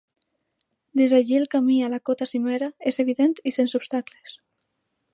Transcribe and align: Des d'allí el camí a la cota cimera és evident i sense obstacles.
Des 1.01 1.13
d'allí 1.15 1.37
el 1.41 1.45
camí 1.57 1.77
a 1.87 1.91
la 1.95 2.01
cota 2.11 2.29
cimera 2.31 2.73
és 2.93 3.01
evident 3.07 3.39
i 3.53 3.57
sense 3.61 3.81
obstacles. 3.83 4.39